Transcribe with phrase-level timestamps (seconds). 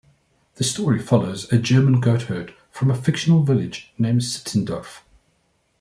[0.55, 5.03] The story follows a German goatherd from a fictional village named Sittendorf.